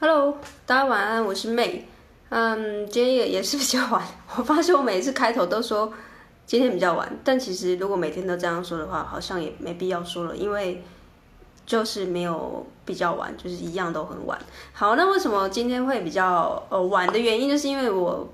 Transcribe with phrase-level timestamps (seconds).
[0.00, 1.88] Hello，大家晚安，我是妹。
[2.28, 4.00] 嗯，今天也也是比较晚。
[4.38, 5.92] 我发现我每次开头都说
[6.46, 10.84] 今天比较晚，但其实如果每天都这样说的话，好像也没必要说了，因为
[11.66, 14.38] 就是没有比较晚，就是一样都很晚。
[14.72, 18.28] 好，那为什么今天会比较呃晚的原因，就是因为我。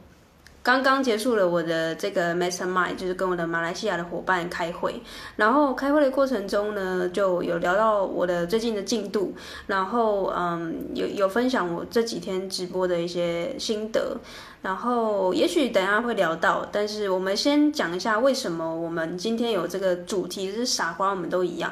[0.64, 4.98] 刚刚结束了我的这个 Mastermind，就是跟我的马来西亚的伙伴开会，
[5.36, 9.34] 然后开会的过程中呢，就有聊到我的最近的进度，
[9.66, 14.16] 然后嗯，有有分享我这几天直播的一些心得，
[14.62, 21.70] 然后也许等下会聊到，但是我们先讲一下为什么我们今天有这个主题是傻瓜，我们都一样。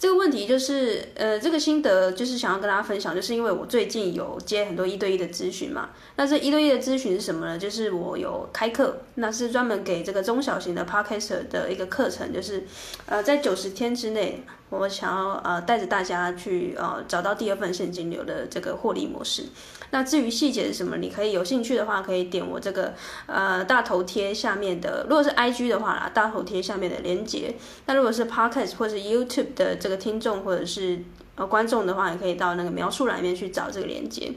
[0.00, 5.90] 这个问题就是，呃，这个心得就是想要跟大家分享，就是因为我最近有接很多一对一的咨询嘛。
[6.16, 7.58] 那这一对一的咨询是什么呢？
[7.58, 12.64] 就是我有开课，那是专门给这个中小型的 Podcaster 的一个课程，就是，
[13.04, 19.44] 呃，在九十天之内，我想要呃带着大家去呃找到第二份现金流的这个获利模式。
[19.92, 22.94] 那至于细节是什么，你可以有兴趣的话，可以点我这个
[23.26, 27.52] 呃大头贴下面的，如果是 IG 的话啦，大头贴下面的链接。
[27.86, 31.00] 那如果是 Podcast 或是 YouTube 的这个听众或者是
[31.34, 34.32] 呃观众的话，也可以到那个描述栏里面去找这个链接。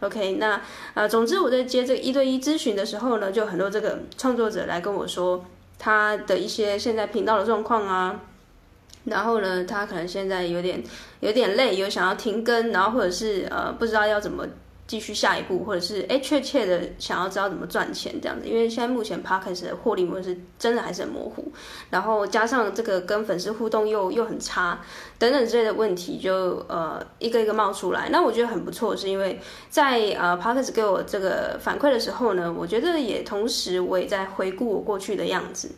[0.00, 0.60] OK，那
[0.92, 5.42] 呃总之我在接这个一对一咨询的时候呢，就很多这个创作者来跟我说
[5.78, 8.20] 他的一些现在频道的状况啊，
[9.04, 10.84] 然后呢，他可能现在有点
[11.20, 14.46] 有点累，有想要停更，然后或者是呃不知道要怎么。
[14.88, 21.52] 继续下一步，或者是哎，确切的想要知道怎么赚钱这样子，因为现在目前 Podcast 的获利模式真的还是很模糊，
[21.90, 24.80] 然后加上这个跟粉丝互动又又很差，
[25.18, 28.08] 等等之类的问题就呃一个一个冒出来。
[28.10, 35.70] 那我觉得很不错，是因为在呃 Podcast 给我这个反馈的时候呢，我觉得也同时我也在回顾我过去的样子。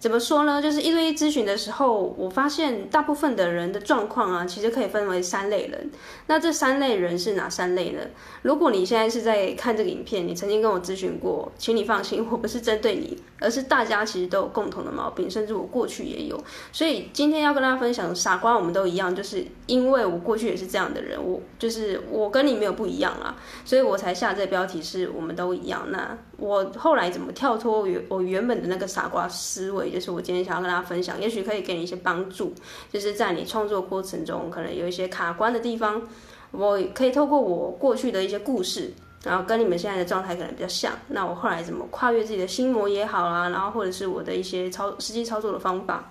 [0.00, 0.62] 怎么说呢？
[0.62, 5.90] 就是一对一咨询的时候，我发现大部分的人的状况啊，其实可以分为三类人。
[6.26, 8.00] 那这三类人是哪三类呢？
[8.40, 16.42] 如果你现在是在看这个影片，你曾经跟我咨询过，请你放心，我不是针对你，而是大家其实都有共同的毛病，甚至我过去也有。
[16.72, 23.36] 所以今天要跟大家分享，傻瓜我们都一样，就是因为我过去也是这样的人，我就是我跟你没有不一样啊，
[23.66, 25.86] 所以我才下这标题是我们都一样。
[25.90, 29.90] 那我后来怎么跳脱原我原本的那个傻瓜思维？
[29.90, 32.54] 就是我今天想要跟大家分享，也许可以给你一些帮助，
[32.90, 36.02] 就是在你创作过程中可能有一些卡关的地方，
[36.50, 38.92] 我可以透过我过去的一些故事，
[39.22, 40.92] 然后跟你们现在的状态可能比较像。
[41.08, 46.10] 那我后来怎么跨越自己的心魔也好啦，然后或者是我的一些操实际操作的方法。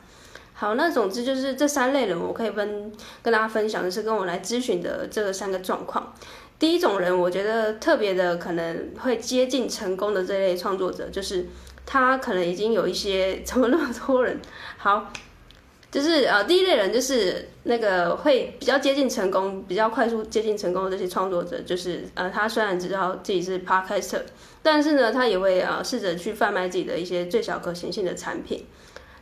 [0.59, 2.91] 好，那总之就是这三类人，我可以分
[3.23, 6.13] 跟大家分享的是跟我来咨询的这三个状况。
[6.59, 11.45] 第一种人，我觉得特别的可能会接近成功的这类创作者，就是。
[11.91, 14.39] 他可能已经有一些，怎么那么多人？
[14.77, 15.11] 好，
[15.89, 24.21] 就是呃，第一类人就是那个会比较接近成功、比较快速接近成功的这些创作者，就是呃，他虽然知道自己是 Podcaster，
[24.61, 28.67] 但是呢，他也会、呃、试着去贩卖自己的一些最小可行性的产品。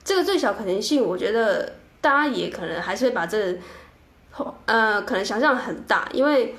[0.07, 3.51] 这个最小可行性，我觉得大家也可能还是会把这
[4.31, 6.55] 个，呃，可能想象很大，因为。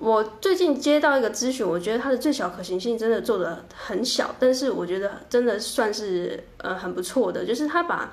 [0.00, 8.12] 我最近接到一个咨询，我觉得它的最小可行性真的做的很小，但是我觉得真的算是呃很不错的，就是他把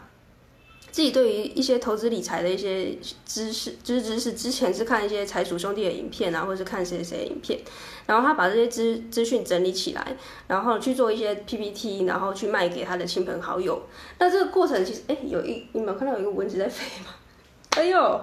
[0.92, 7.60] 自己对于一些投资理财的一些知识，知知识之前是看一些财鼠兄弟的影片啊，或者是看谁谁的影片，
[8.06, 10.16] 然后他把这些资资讯整理起来，
[10.48, 13.82] 然后去做一些 PPT，然后去卖给他的亲朋好友。
[14.20, 17.16] 那这个过程其实，哎，有一你们有看到有一个蚊子在飞吗？
[17.78, 18.22] 哎呦，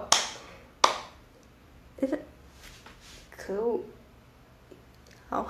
[3.35, 3.79] 可恶！
[5.27, 5.47] 好，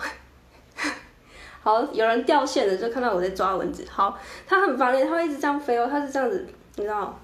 [1.62, 3.86] 好，有人掉线了，就看到我在抓蚊子。
[3.91, 6.47] 好，它很烦人，它会一直这样飞哦，它是这样子，
[6.79, 7.19] 你知道，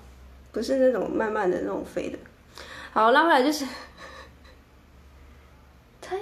[0.52, 2.20] 不是那种慢慢的那种飞的。
[2.92, 3.66] 好，拉回来就是，
[6.02, 6.18] 它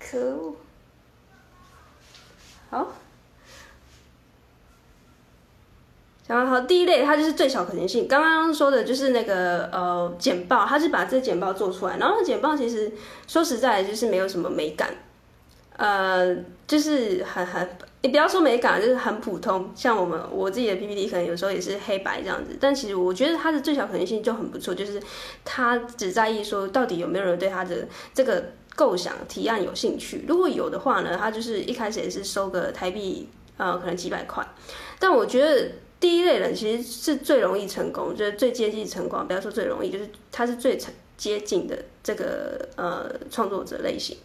[0.00, 0.56] 可恶，
[2.68, 2.92] 好。
[6.26, 8.08] 然后第一类，它就是最小可行性。
[8.08, 12.90] 刚刚说的就是那个呃简报，它是把这简报做出来，然后简报其实
[13.28, 14.92] 说实在就是没有什么美感，
[15.76, 16.34] 呃，
[16.66, 17.68] 就是很很，
[18.02, 19.70] 你不要说美感，就是很普通。
[19.74, 25.00] 像我们我自己的 PPT 可能有时候也是黑白这样子，但其实我觉得它的最小可能性就很不错，就是
[25.44, 28.44] 它只在意说到底有没有人对它的这个
[28.74, 30.24] 构想提案有兴趣。
[30.26, 34.46] 如果有的话呢，它就是一开始也是收个台币呃可能几百块，
[34.98, 35.70] 但我觉得。
[36.02, 39.24] 第一类人其实是最容易成功，就是最接近成功。
[39.24, 44.16] 不要说最容易，就是他是最成接近的这个呃创作者类型，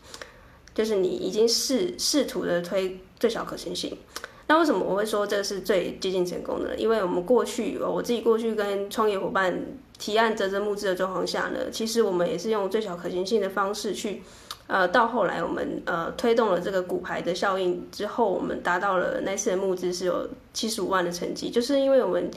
[0.77, 3.97] 就是你已经试试图的推最小可行性。
[4.45, 6.75] 那为什么我会说这是最接近成功的？
[6.75, 9.59] 因为我们过去，我自己过去跟创业伙伴
[9.97, 14.21] 提案啧啧募资的状况下呢，其实我们也是用最小可行性的方式去，
[14.67, 22.29] 呃，到后来我们呃推动了这个骨牌的效应之后，我们达到了那次的募资是有七十五万的成绩，就是因为我们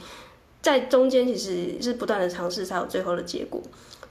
[0.63, 3.61] 在中间其实是不断的尝试才有最后的结果。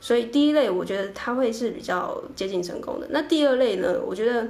[0.01, 3.07] 所以第一类我觉得它会是比较接近成功的。
[3.11, 4.01] 那第二类呢？
[4.07, 4.43] 我觉得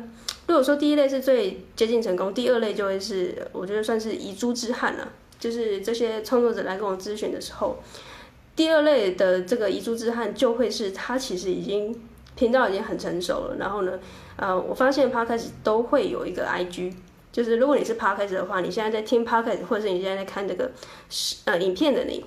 [0.47, 5.09] 如果说第一类是最接近成功，第二类就会是我觉得算是遗珠之憾了。
[5.41, 7.79] 就是这些创作者来跟我咨询的时候，
[8.55, 11.99] 第二类的这个遗珠之憾就会是他其实已经
[12.37, 13.57] 频道已经很成熟了。
[13.59, 13.99] 然后呢，
[14.37, 16.93] 呃，我发现 Podcast 都会有一个 IG，
[17.33, 20.71] 就是如果你是 Podcast 的话，你现在在听 Podcast，或者是你现在在看这个
[21.47, 22.25] 呃影片的你。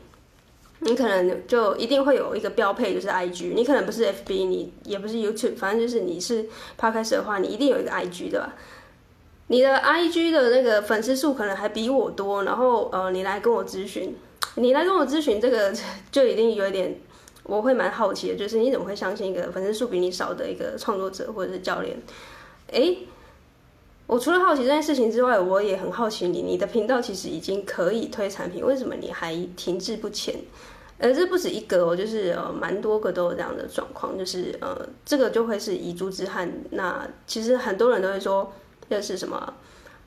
[0.86, 3.54] 你可能就一定会有一个标配，就是 IG。
[3.54, 6.46] 你可能不是 FB，你也不是 YouTube，反正就是你是
[6.80, 8.54] Podcast 的话，你一定有一个 IG 对吧？
[9.48, 14.16] 你的 IG 的那个粉丝数可能还比我多，然后呃，你来跟我咨询，
[14.56, 15.74] 你来跟我咨询这个
[16.12, 16.98] 就一定有一点，
[17.44, 22.02] 我会蛮好奇的，就是你怎么会相信一个粉丝数比你少的一个创作者或者是教练？
[22.72, 23.00] 诶，
[24.08, 30.36] 我除了好奇这件事情之外，我也很好奇你，你的频道其实已经可以推产品，为什么你还停滞不前？
[31.04, 36.50] 呃，这不止一个哦，就是呃，蛮多个都有这样的状况，就是呃，这个就会是遗珠之憾。
[36.70, 38.54] 那其实很多人都会说，
[38.90, 39.54] 这是什么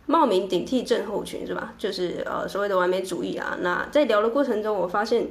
[0.07, 1.75] 冒名顶替症候群是吧？
[1.77, 3.59] 就是呃，所谓的完美主义啊。
[3.61, 5.27] 那在聊的过程中，我发现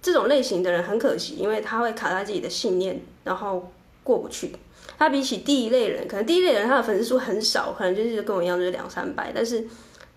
[0.00, 3.72] 这种类型的人很可惜，因为他会卡在自己的信念，然后
[4.04, 4.54] 过不去。
[4.96, 9.66] 他比起第一类人，可能第一类人他的粉丝数很少，可能就是跟我一样，就是两三百，但是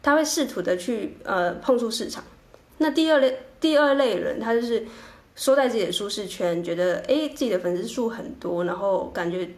[0.04, 2.24] 他会试图的去呃碰触市场。
[2.84, 3.40] 那第二类。
[3.64, 4.86] 第二类人，他就是
[5.38, 9.50] 缩在自己的舒适圈，觉得哎，自己的粉丝数很多，然后感觉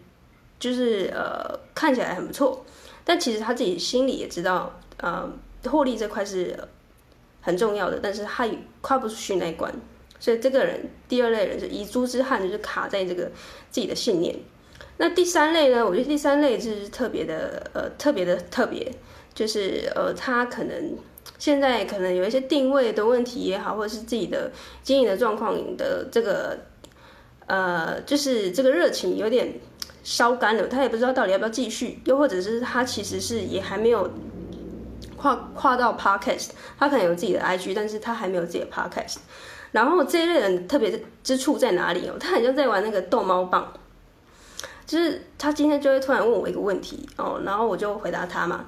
[0.59, 2.63] 就是呃看起来很不错，
[3.03, 5.27] 但其实他自己心里也知道，呃，
[5.63, 6.55] 获利这块是
[7.41, 8.47] 很重要的，但是他
[8.81, 9.73] 跨不出去那一关，
[10.19, 13.23] 所以这个人第二类人是遗珠之憾，就是卡在这个
[13.71, 14.35] 自己的信念。
[14.97, 15.83] 那第三类呢？
[15.83, 18.91] 我觉得第三类就是特别的呃特别的特别，
[19.33, 20.95] 就是呃他可能。
[21.37, 24.51] 现在可能有一些定位的问题也好，或者是自己的
[24.83, 26.57] 经营的状况的这个，
[27.45, 29.59] 呃，就是这个热情有点
[30.03, 34.09] 烧干了，他也不知道到底要不要继续，又或者是他其实是也还没有
[35.17, 39.17] 跨跨到 Podcast，他可能有自己的 IG，但是他还没有自己的 Podcast。
[39.71, 42.15] 然后这一类人特别之处在哪里哦？
[42.19, 43.73] 他好像在玩那个逗猫棒，
[44.85, 48.65] 就是他今天就会突然问我一个问题哦，然后我就回答他嘛。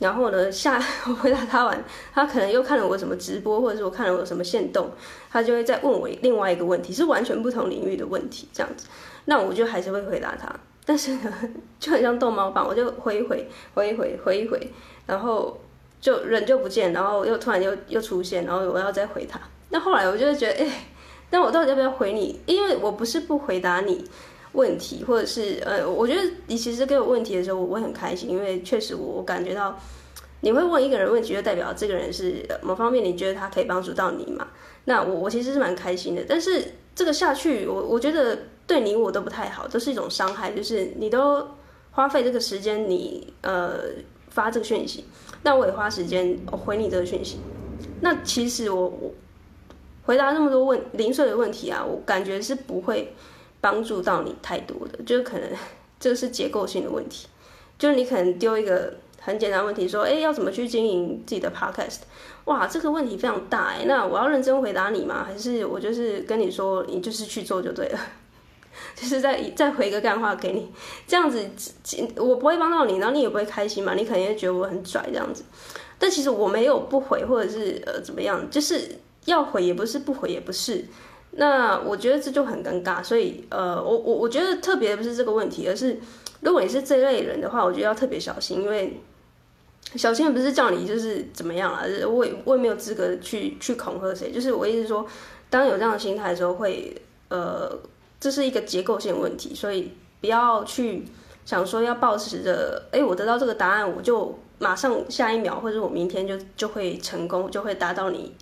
[0.00, 4.90] 然后呢，下我回答他完，他可能又看了我什么直播，或者是我看了我什么限动，
[5.30, 8.88] 他就会再问我另外一个问题，是完全不同领域的问题，这样子，
[9.26, 10.52] 那我就还是会回答他，
[10.84, 11.32] 但是呢，
[11.78, 14.72] 就很像逗猫棒，我就回一回，回一回，回一回，
[15.06, 15.56] 然后
[16.00, 20.86] 就人就不见，然后又突然又又出现，然后我要再回他，那后来我就会觉得，哎，
[21.30, 22.40] 那我到底要不要回你？
[22.46, 24.04] 因为我不是不回答你。
[24.54, 29.78] 问题，或者是呃，我觉得你其实给我问题的时候，我会很开心，因为确实我感觉到
[30.40, 34.46] 你会问一个人问题，就代表这个人是某方面你觉得他可以帮助到你嘛。
[34.84, 36.62] 那我我其实是蛮开心的，但是
[36.94, 40.52] 这个下去，我我觉得对你我都不太好，都是一种伤害。
[40.52, 41.46] 就是你都
[41.90, 43.76] 花费这个时间，你呃
[44.28, 45.04] 发这个讯息，
[45.42, 47.38] 那我也花时间回你这个讯息。
[48.00, 49.10] 那其实我我
[50.04, 53.12] 回答那么多问零碎的问题啊，我感觉是不会。
[53.64, 55.48] 帮助到你太多的，就是可能
[55.98, 57.26] 这个是结构性的问题，
[57.78, 62.00] 就是你可能丢一个很简单问题，说，哎，要怎么去经营自己的 podcast？
[62.44, 65.24] 哇，这个问题非常大哎，那我要认真回答你吗？
[65.26, 67.98] 还是我就是跟你说，你就是去做就对了，
[68.94, 70.70] 就是再再回一个干话给你，
[71.06, 71.48] 这样子
[72.18, 75.42] 我不会帮到你，然后你也不会开心嘛，你肯定会觉得我很拽这样子，
[75.98, 78.90] 但其实我没有不回，或者是呃怎么样，就是
[79.24, 80.84] 要回也不是，不回也不是。
[81.36, 85.98] 那我觉得这就很尴尬，所以呃，我我我觉得特别不是这个问题，而是
[86.40, 89.00] 如果你是这类人的话，我觉得要特别小心，因为
[89.96, 95.04] 小心不是叫你就是怎么样啊，我我也没有资格去去恐吓谁，就是我意思说，
[95.50, 96.94] 当有这样的心态的时候会，
[97.28, 97.70] 呃，
[98.20, 101.04] 这是一个结构性问题，所以不要去
[101.44, 108.32] 想说要抱持着，哎，我得到这个答案，我就马上下一秒或者我明天就就会成功，就会达到你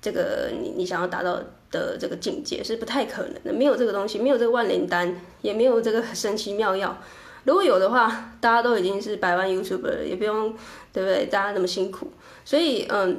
[0.00, 1.40] 这个你你想要达到
[1.70, 6.96] 的这个境界是不太可能的，没有这个东西，没有这个万灵丹，也没有这个神奇妙药。
[7.44, 10.54] 如果有的话，大家都已经是百万 YouTuber 了，也不用，
[10.92, 11.26] 对不对？
[11.26, 12.10] 大家那么辛苦。
[12.44, 13.18] 所以，嗯，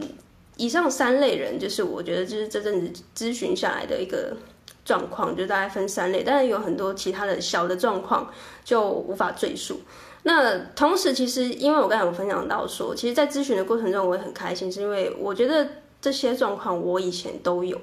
[0.57, 4.37] 以上三类人，就是我觉得就是这阵子咨询下来的一个
[4.85, 8.31] 状况，就大概分三类，当然有很多其他的小的状况
[8.63, 9.81] 就无法赘述。
[10.23, 15.67] 那同时，其实因为我刚才有分享到说，其实，在咨询的过程中，我也很开心，是因为我觉得
[16.01, 17.79] 这些状况我以前都有。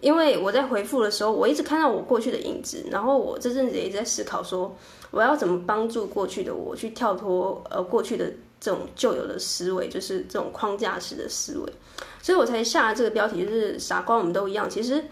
[0.00, 4.74] 因为我在回复的时候，我一直看到我过去的影子，然后我这阵子也一直在思考说，
[5.12, 8.24] 我要怎么帮助过去的我去跳脱呃过去的
[8.58, 11.72] 这种旧有的思维，就是这种框架式的思维，
[12.20, 14.68] 所以我才下了这个标题，就是傻瓜我们都一样。
[14.68, 15.04] 其实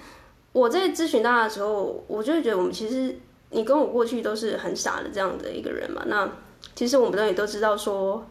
[0.50, 3.16] 我在咨询大家的时候，我就会觉得我们其实
[3.50, 6.02] 你跟我过去都是很傻的这样的一个人嘛。
[6.06, 6.28] 那
[6.74, 8.26] 其实我们都也都知道说，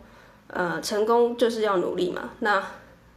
[0.47, 2.31] 呃，成功就是要努力嘛。
[2.39, 2.61] 那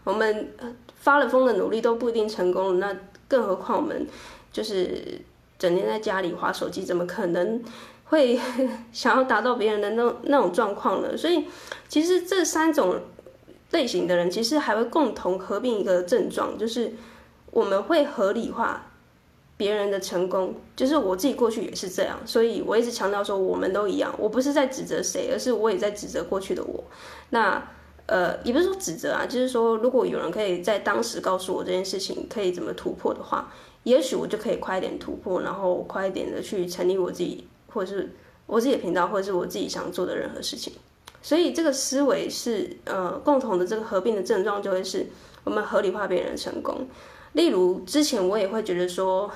[0.05, 0.53] 我们
[0.97, 2.97] 发了疯的努力都不一定成功，那。
[3.29, 4.07] 更何况我们
[4.53, 5.19] 就是
[5.59, 7.65] 整天在家里滑手机，怎么可能
[8.05, 8.39] 会
[8.93, 11.17] 想要达到别人的那那种状况呢？
[11.17, 11.47] 所以，
[11.89, 13.01] 其实这三种
[13.71, 16.93] 类型的人，其实还会共同合并一个症状，就是
[17.53, 18.91] 我们会合理化
[19.57, 20.55] 别人的成功。
[20.77, 24.15] 就是我自己过去也是这样，所以我一直强调说，我们都一样。
[24.19, 26.85] 我不是在指责谁，而是我也在指责过去的我。
[27.31, 27.67] 那。
[28.13, 33.51] 呃，也不是说指责啊，就是说，如果有人可以在当时告诉我这件事情可以怎么突破的话，
[33.85, 38.15] 也许我就可以快一点突破，然后快一点的去成立我自己，或者是
[38.45, 40.75] 我自己的频道，或者是我自己想做的任何事情。
[41.23, 45.07] 所以这个思维是呃共同的这个合并的症状，就会是
[45.45, 46.87] 我们合理化别人的成功。
[47.33, 49.31] 例如之前我也会觉得说，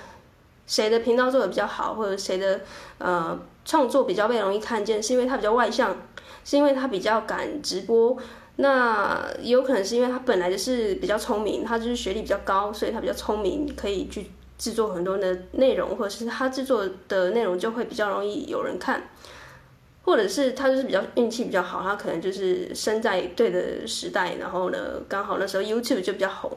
[0.66, 2.60] 谁的频道做的比较好，或者谁的
[2.98, 5.96] 呃创作比较被容易看见，是因为他比较外向，
[6.44, 8.14] 是因为他比较敢直播。
[8.56, 19.10] 那也有可能是因为他本来就是比较聪明，他就是学历比较高，所以他比较聪明，可以去制作很多的内容，或者是他制作的内容就会比较容易有人看，
[20.02, 26.50] 或者是他就是比较运气比较好，他可能就是生在对的时代，然后呢，刚好那时候 YouTube 就比较红。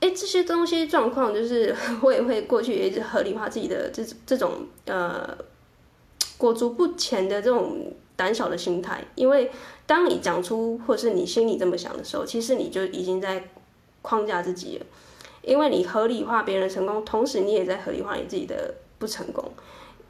[0.00, 5.38] 哎，这些东西状况就是我也会过去一直合理化自己的这这种呃
[6.36, 9.50] 裹足不前的这种胆小的心态，因为。
[9.84, 13.48] 当你讲出，或是你心里这么想的时候，其实你就已经在
[14.00, 14.86] 框架自己了，
[15.42, 19.44] 因为你合理化别人成功，同时你也在合理化你自己的不成功。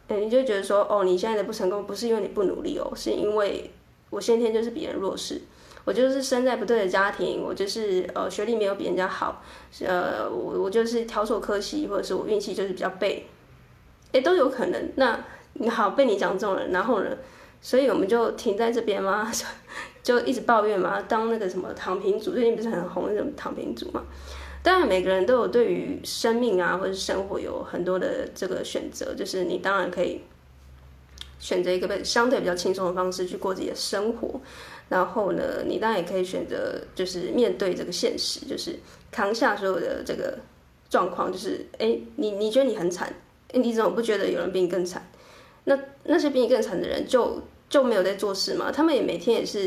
[0.06, 3.72] 嗯，你就觉得说，哦，你现在的不成功不是因为你不努力哦，是因为
[4.10, 5.40] 我先天就是比人弱势，
[5.84, 9.42] 我就是生在不对的家庭，我就是呃学历没有比人家好，
[9.80, 13.26] 呃我我就是挑错科系，或者是我运气就是比较背，
[14.12, 14.92] 哎都有可能。
[14.94, 17.16] 那你好被你讲中了，然后呢？
[17.62, 19.32] 所以我们就停在这边吗？
[20.02, 21.00] 就一直抱怨嘛？
[21.02, 24.02] 当那个什么躺平族，最近不是很红那种躺平族嘛？
[24.60, 29.14] 当然，每个人都有对于生命啊，或者是生活有很多的这个选择。
[29.14, 30.20] 就是你当然可以
[31.38, 34.40] 选择一个相对比较轻松的方式去过自己的生活。
[34.88, 38.76] 然后呢，你当然也可以选择就是面对这个现实，就是
[39.12, 40.36] 扛下所有的这个
[40.90, 41.30] 状况。
[41.30, 43.14] 就是哎，你你觉得你很惨，
[43.52, 45.08] 你怎么不觉得有人比你更惨？
[45.64, 47.40] 那那些比你更惨的人就。
[47.72, 48.70] 就没有在做事嘛？
[48.70, 49.66] 他们也每天也是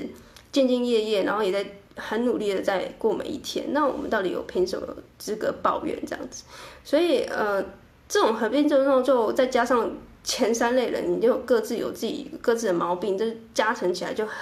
[0.53, 3.73] 兢兢业业，然后也在很努力的在过每一天。
[3.73, 6.43] 那我们到底有凭什么资格抱怨这样子？
[6.83, 7.65] 所以呃，
[8.07, 9.91] 这种合并症状就再加上
[10.23, 14.35] 前三类人，你就各自有自己各自的毛病，这加成起来就很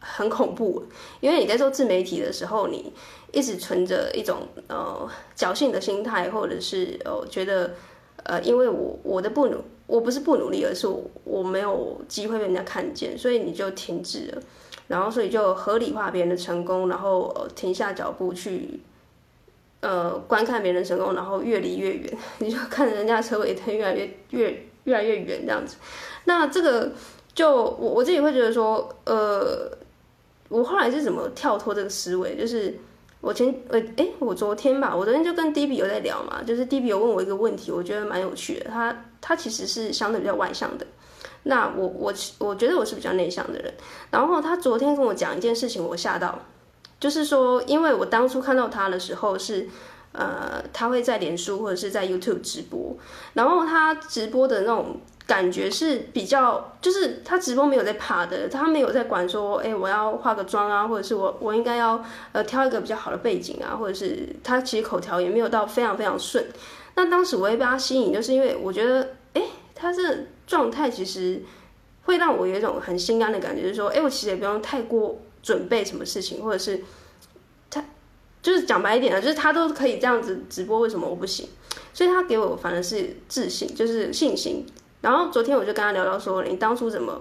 [0.00, 0.84] 很恐怖。
[1.20, 2.92] 因为你在做自媒体的时候，你
[3.32, 5.08] 一直存着一种呃
[5.38, 7.74] 侥幸的心态，或者是呃觉得
[8.24, 9.62] 呃因为我我的不努。
[9.86, 14.42] 我不是不努力，而是我我没有机会被人家看见，所以你就停滞了，
[14.88, 18.80] 然后所以就合理化别人的成功，然后停下脚步去，
[19.80, 25.76] 呃，观看别人成功，然后越离越远，你就看人家车尾灯越来越越越来越远这样子。
[26.24, 26.90] 那这个
[27.34, 29.70] 就我我自己会觉得说，呃，
[30.48, 32.74] 我后来是怎么跳脱这个思维，就是。
[33.20, 38.70] 我前我诶，我昨天吧，我昨天就跟 D B 有在聊嘛，就是 D B 有问我一个问题，我觉得蛮有趣的。
[38.70, 40.86] 他他其实是相对比较外向的，
[41.44, 43.74] 那我我我觉得我是比较内向的人。
[44.10, 46.38] 然后他昨天跟我讲一件事情，我吓到，
[47.00, 49.68] 就是说，因为我当初看到他的时候是，
[50.16, 52.96] 呃，他会在脸书或者是在 YouTube 直播，
[53.34, 55.00] 然后他直播的那种。
[55.26, 66.46] 感觉是比较，就是他直播没有在怕的，他没有在管说，哎，我要化个妆啊，或者是我我应该要呃挑一个比较好的背景啊，或者是他其实口条也没有到非常非常顺。
[66.94, 69.42] 那当时我也被他吸引，就是因为我觉得，哎，
[69.74, 70.00] 他这
[70.46, 71.42] 状态其实
[72.04, 76.84] 会让我有一种很心安的感觉，就是说，哎，我其实也不用太过准备什么事情，或者是
[78.46, 81.48] 就是讲白一点啊，就是他都可以这样子直播，为什么我不行？
[81.92, 84.64] 所以他给我反而是自信，就是信心。
[85.00, 87.20] 然后昨天我就跟他聊到说，你当初怎么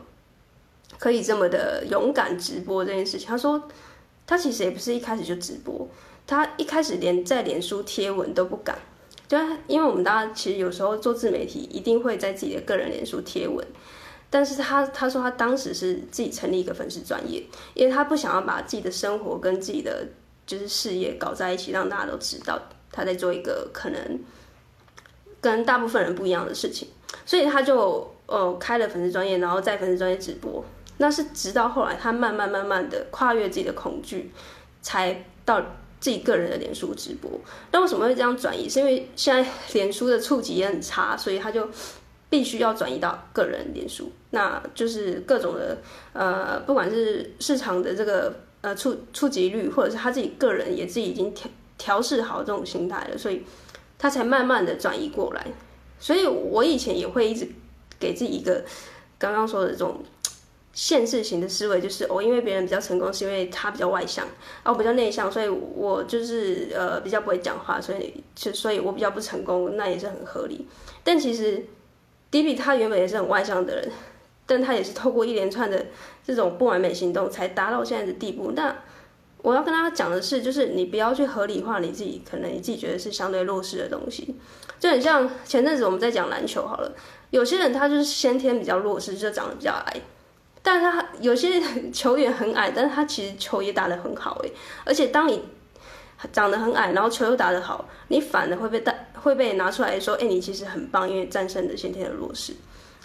[0.99, 3.27] 可以这么的勇敢直播这件事情？
[3.27, 3.59] 他说
[4.27, 5.87] 他其实也不是一开始就直播，
[6.27, 8.77] 他一开始连在脸书贴文都不敢，
[9.27, 13.65] 就因为我们大家其实有时候做自媒体一定会在自己的个人脸书贴文，
[14.29, 20.07] 但是他他说他当时是自己成立一个粉丝专业，因为他不想要把自己的生活跟自己的
[20.45, 22.59] 就是事业搞在一起，让大家都知道
[22.91, 24.19] 他在做一个可能。
[25.41, 26.87] 跟大部分人不一样的事情，
[27.23, 30.65] 所以他就呃开了粉丝专业，然后在粉丝专业直播。
[30.97, 34.31] 那是直到后来他慢慢慢慢的跨越自己的恐惧，
[34.81, 35.61] 才到
[35.99, 37.29] 自己个人的脸书直播。
[37.71, 38.67] 那为什么会这样转移？
[38.67, 41.69] 是因为现在 脸书的触及也很差，所以他就
[42.27, 44.11] 必须要转移到个人脸书。
[44.31, 45.77] 那就是各种的
[46.13, 48.33] 呃，不管是市场的这个
[48.65, 53.43] 呃触触及率，或者是他自己个人也自己已经调调试好这种心态了，所以
[53.99, 55.45] 他才慢慢的转移过来。
[55.99, 57.47] 所以我以前也会一直
[57.99, 58.63] 给自己一个
[59.17, 60.03] 刚刚说的这种。
[60.77, 64.27] 限制型的思维就是我、哦，因为别人比较成功，是因为他比较外向，
[64.61, 70.67] 而我比较内向，所以我就是呃比较不会讲话，所以就所以我比较不成功，那也是很合理。
[71.01, 71.65] 但其实
[72.29, 73.89] 迪比他原本也是很外向的人，
[74.45, 75.85] 但他也是透过一连串的
[76.23, 78.51] 这种不完美行动才达到现在的地步。
[78.51, 78.75] 那
[79.41, 84.35] 我要跟他讲的是，就是你不要去合理化你自己，可能你自己觉得是相对弱势的东西，
[84.79, 86.91] 就很像前阵子我们在讲篮球好了，
[87.29, 90.01] 有些人他就是先天比较弱势，就长得比较矮。
[90.63, 91.61] 但他有些
[91.93, 94.51] 球员很矮，但是他其实球也打得很好诶。
[94.83, 95.43] 而且当你
[96.33, 102.53] 长得很矮，然后球又打得好，你反而会被带会被拿出来说，哎，你其实很棒，因为战胜了先天的弱势。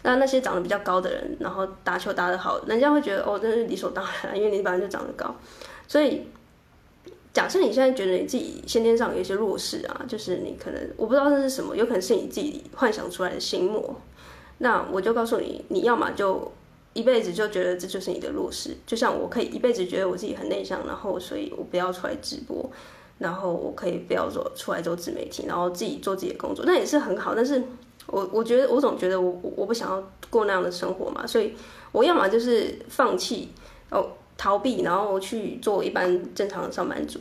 [0.02, 5.34] 那那些长得比较高的人，然后打球打得好，人家会觉得哦，真是理所当然，因为你本来就长得高。
[5.86, 6.26] 所以
[7.32, 13.94] 假设你现在觉得你自己先天上有一些弱势啊，就是你可能我不知道这是什么，有可能是你自己幻想出来的心魔。
[14.58, 16.52] 那我就告诉你，你要么就。
[16.92, 22.68] 一辈子就觉得这就是你的弱势，就像我可以一辈子觉得我自己很内向，然后所以我不要出来直播，
[23.18, 27.32] 然后我可以不要做出来做自媒体，然后自己做自己的工作，那也是很好。
[27.32, 27.62] 但是
[28.10, 31.54] 我我觉得我总觉得我我不想要过那样的生活嘛，所以
[31.92, 33.50] 我要么就是放弃
[33.90, 37.20] 哦逃避，然后去做一般正常的上班族。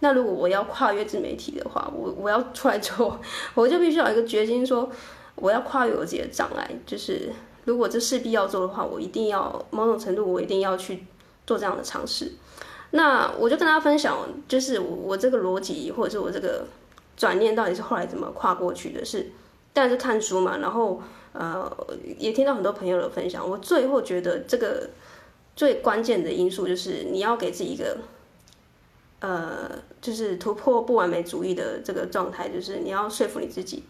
[0.00, 3.20] 那如果我要跨越自媒体的话，我我要出来做，
[3.54, 4.90] 我就必须要有一个决心，说
[5.36, 7.30] 我要跨越我自己的障碍，就是。
[7.64, 11.04] 如果这势必要做的话，我一定要某种程度，我一定要去
[11.46, 12.32] 做这样的尝试。
[12.90, 14.18] 那我就跟大家分享，
[14.48, 16.64] 就是我我这个逻辑，或者是我这个
[17.16, 19.04] 转念，到底是后来怎么跨过去的？
[19.04, 19.30] 是，
[19.72, 20.58] 但是看书嘛。
[20.58, 21.00] 然后
[21.32, 21.70] 呃，
[22.18, 23.48] 也听到很多朋友的分享。
[23.48, 24.90] 我最后觉得这个
[25.56, 27.98] 最关键的因素，就是你要给自己一个
[29.20, 33.84] 呃，就是突破不完美主义的这个状态，就是你要说服你自己。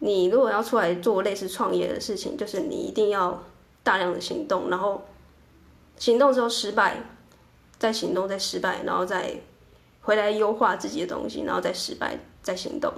[0.00, 3.42] 你如果要出来做类似创业的事情，就是你一定要
[3.82, 5.02] 大量的行动，然后
[5.96, 7.02] 行动之后失败，
[7.78, 9.40] 再行动再失败，然后再
[10.02, 12.92] 回来优化自己的东西，然后再失败再行动。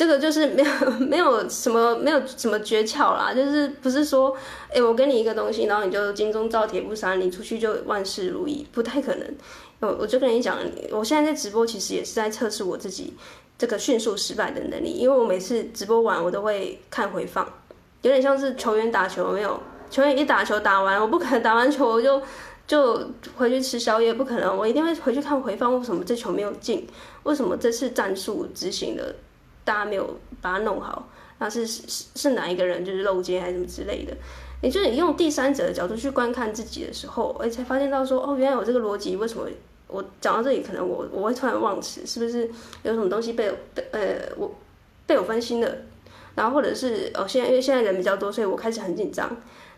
[0.00, 4.34] 这个就是没有 没有什么没有什么诀窍啦，就是不是说，
[4.72, 9.34] 哎，我给你一个东西，然后你就金钟罩铁布衫，你出去就万事如意，不太可能。
[9.80, 10.56] 我我就跟你讲，
[10.90, 13.12] 我现在在直播，其实也是在测试我自己。
[13.58, 17.46] 这个迅速失败的能力，因为我每次直播完，我都会看回放，
[18.00, 19.60] 有点像是球员打球，没有
[19.90, 22.22] 球员一打球打完，我不可能打完球我就
[22.66, 26.86] 就回去吃宵夜，不可能，我一定会回去看回放，为什么这球没有进？
[27.24, 29.14] 为什么这次战术执行的
[29.70, 31.08] 大家没有把它弄好？
[31.38, 34.12] 那是是是哪一个人就是漏接还是什么之类的？
[34.60, 39.46] 也就是你用第三者的角度去观看自己的时候，我才发现到说，哦，原来有这个逻辑，为什么？
[39.86, 42.50] 我讲到这里，可能我我会突然忘词，是不是
[42.82, 43.48] 有什么东西被
[43.92, 44.52] 呃我
[45.06, 45.72] 被我分心了？
[46.34, 49.30] 然后或者是哦，现在因为现在人比较多，所以我开始很紧张。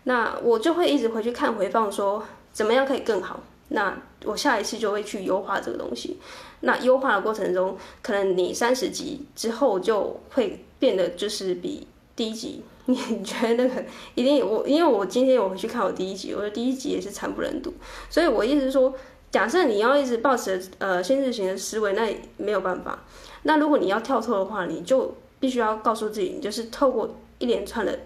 [0.04, 3.40] 那我就会一直回去看回放，说怎么样可以更好。
[3.68, 6.18] 那我下一次就会去优化这个东西。
[6.62, 13.84] 那优化的过程中，可能你三十级之后就会变得就是比第一集，你觉得那个
[14.16, 17.72] 一定我因为我今天我回去看我第一集，我的第一集也是惨不忍睹，
[18.10, 18.92] 所以我意思是说。
[19.32, 23.02] 假设你要一直抱持呃限制型的思维，那没有办法。
[23.44, 27.98] 那如果你要跳脱的话，你就必须要告诉自己，你就是透过一连串的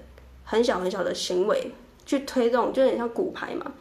[0.45, 1.73] 很小很小的行为
[2.05, 3.73] 去推动，就有点像骨牌嘛。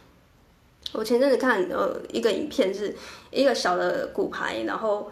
[0.96, 2.96] 我前阵子看呃一个影片，是
[3.32, 5.12] 一个小的骨牌，然后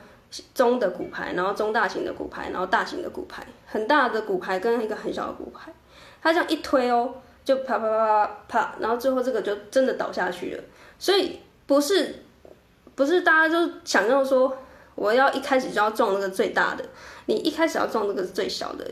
[0.54, 5.74] 中的骨牌，然后中大型的骨牌，然后大型的骨牌，很大的骨牌跟一个很小的骨牌，
[6.22, 10.63] 它这样一推哦，就啪啪啪啪啪，然后最后这个就真的倒下去了。
[10.98, 12.15] 所以不是。
[12.96, 14.56] 不是大家都想要说，
[14.93, 16.86] 我要一开始就要撞那个最大的，
[17.26, 18.86] 你一开始要撞那个最小的，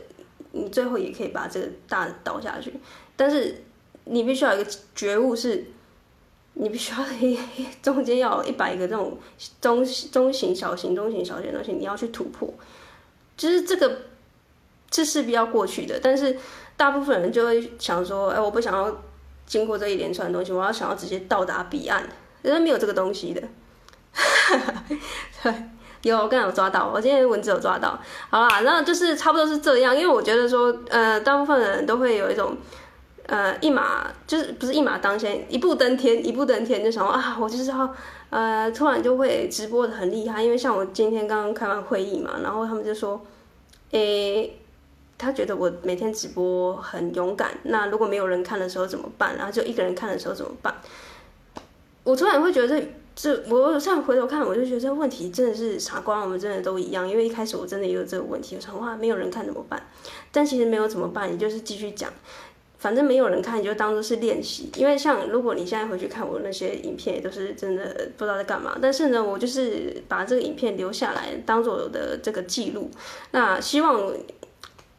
[0.50, 2.74] 你最后也可以把这个大的倒下去。
[3.14, 3.62] 但是
[4.06, 5.64] 你必须要有一个觉悟，是，
[6.54, 7.38] 你必须要一
[7.82, 9.18] 中间要一百个这种
[9.60, 12.52] 中中型、小型、中型、小型的东西，你要去突破。
[13.36, 14.02] 就是这个
[14.92, 16.36] 是势必要过去的，但是
[16.76, 18.94] 大部分人就会想说，哎，我不想要
[19.46, 22.06] 经过这一连串的东西，我要想要直接到达彼岸，
[22.42, 23.42] 人家没有这个东西的。
[25.42, 25.54] 对，
[26.02, 27.98] 有，我刚才有抓到，我今天文字有抓到。
[28.28, 32.54] 好啦，那就是差不多是这样，因为我觉得说，呃，大部分人都会有一种，
[33.26, 37.94] 呃，一马就是不是一马当先，一步登天，一步登天，就想说啊，我就是要，
[38.30, 43.20] 呃，突然就会直播的很厉害，因为像我今天刚刚开完会议嘛，然后他们就说，
[43.92, 44.58] 诶、
[45.16, 49.36] 他觉得我每天直播很勇敢，那如果没有人看的时候怎么办？
[49.36, 50.74] 然后就一个人看的时候怎么办？
[52.02, 57.08] 我突然会觉得这这，我现在回头看，我就觉得这个问题真的是傻瓜，我们真的都一样。
[57.08, 59.80] 因为一开始我真的也有这个问题，我想哇，没有人看怎么办？
[60.32, 62.10] 但其实没有怎么办，你就是继续讲，
[62.82, 64.68] 反正没有人看，就当做是练习。
[64.76, 68.76] 因为像如果你现在回去看我那些影片，也都是真的不知道在干嘛。
[68.82, 72.90] 但是呢，我就是把这个影片留下来，当做我的这个记录。
[73.30, 74.12] 那希望。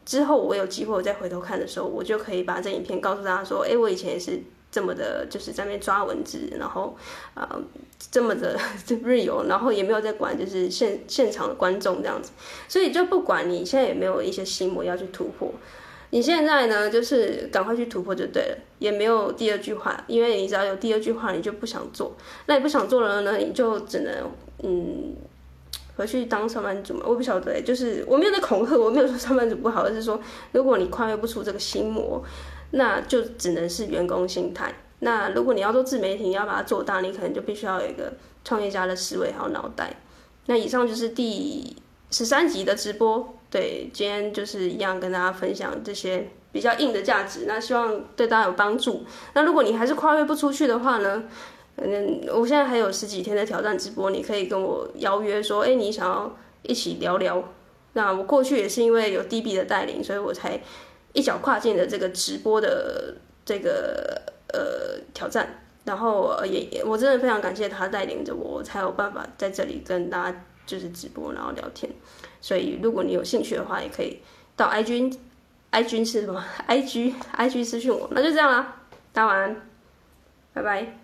[0.06, 4.38] 之后我有机会再回头看的时候，我就可以把这影片告诉大家说，哎，我以前也是
[4.70, 6.94] 这么的，就是在那边抓文字，然后
[7.32, 7.62] 啊、呃、
[8.10, 8.54] 这么的
[9.02, 12.32] real，然后也没有在管就是现现场的观众这样子，
[12.68, 15.50] 所以就不管你现在有没有一些心魔要去突破，
[16.14, 22.14] 你现在呢就是赶快去突破就对了，也没有第二句话，因为你只要有第二句话，你就不想做，
[22.46, 24.30] 那你不想做了呢，你就只能
[24.62, 25.16] 嗯。
[25.96, 32.20] 回去当上班族嘛，我不晓得，就是我没有在恐吓，我没有说上班族不好，而是说如果你跨越不出这个心魔，
[32.72, 34.74] 那就只能是员工心态。
[34.98, 38.12] 那如果你要做自媒体，你要把它做大，你可能就必须要有一个
[38.44, 39.94] 创业家的思维还有脑袋。
[40.46, 41.76] 那以上就是第
[42.10, 49.04] 十三集的直播，对，今天就是一样跟大家分享这些比较硬的价值，那希望对大家有帮助。
[49.32, 51.22] 那如果你还是跨越不出去的话呢？
[51.76, 57.44] 嗯，我现在还有十几天的挑战直播，你可以跟我邀约说，哎，你想要一起聊聊。
[57.92, 60.60] 那我过去也是因为有 DB 的带领，所以我才
[61.12, 63.14] 一脚跨进了这个直播的
[63.44, 64.20] 这个
[64.52, 65.60] 呃挑战。
[65.84, 71.88] 然后也我真的非常感谢他带领着我，我才有办法在这里跟大家就是直播，然后聊天。
[72.44, 74.20] 所以如果你有兴趣的话，也可以
[74.54, 78.06] 到 IG，IG 是什么？IG IG 私讯我。
[78.10, 78.82] 那就这样啦，
[79.14, 79.56] 大家晚安，
[80.52, 81.03] 拜拜。